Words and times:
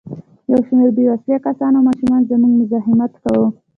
یو 0.51 0.59
شمېر 0.67 0.89
بې 0.95 1.03
وسلې 1.07 1.37
کسانو 1.47 1.75
او 1.79 1.85
ماشومانو 1.87 2.27
زموږ 2.31 2.53
مزاحمت 2.59 3.11
کاوه. 3.23 3.47